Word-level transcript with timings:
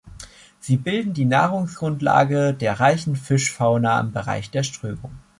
Sie 0.59 0.77
bilden 0.77 1.13
die 1.13 1.25
Nahrungsgrundlage 1.25 2.55
der 2.55 2.79
reichen 2.79 3.15
Fischfauna 3.15 3.99
im 3.99 4.11
Bereich 4.11 4.49
der 4.49 4.63
Strömung. 4.63 5.11